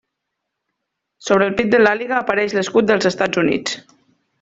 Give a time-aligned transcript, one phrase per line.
[1.27, 3.81] Sobre el pit de l'àliga apareix l'escut dels Estats Units.